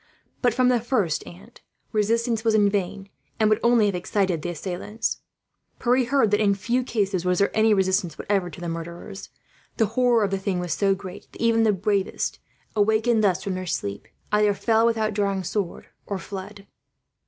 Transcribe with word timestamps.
But 0.41 0.55
from 0.55 0.69
the 0.69 0.79
first, 0.81 1.23
aunt, 1.27 1.61
resistance 1.91 2.43
was 2.43 2.55
in 2.55 2.71
vain, 2.71 3.07
and 3.39 3.51
would 3.51 3.59
only 3.61 3.85
have 3.85 3.93
excited 3.93 4.41
the 4.41 4.49
assailants. 4.49 5.21
Pierre 5.77 6.05
heard 6.05 6.31
that 6.31 6.39
in 6.39 6.55
few 6.55 6.81
cases 6.83 7.23
was 7.23 7.37
there 7.37 7.55
any 7.55 7.71
resistance, 7.71 8.17
whatever, 8.17 8.49
to 8.49 8.59
the 8.59 8.67
murderers. 8.67 9.29
The 9.77 9.85
horror 9.93 10.23
of 10.23 10.31
the 10.31 10.39
thing 10.39 10.57
was 10.59 10.73
so 10.73 10.95
great 10.95 11.31
that 11.31 11.39
even 11.43 11.61
the 11.61 11.71
bravest, 11.71 12.39
awakened 12.75 13.23
thus 13.23 13.43
from 13.43 13.53
their 13.53 13.67
sleep, 13.67 14.07
either 14.31 14.55
fell 14.55 14.87
without 14.87 15.13
drawing 15.13 15.43
sword, 15.43 15.85
or 16.07 16.17
fled." 16.17 16.65